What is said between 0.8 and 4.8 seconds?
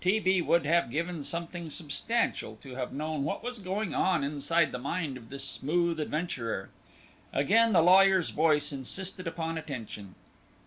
given something substantial to have known what was going on inside the